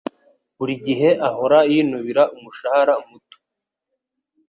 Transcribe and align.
Buri 0.57 0.73
gihe 0.85 1.09
ahora 1.27 1.59
yinubira 1.71 2.23
umushahara 2.35 2.93
muto. 3.07 3.37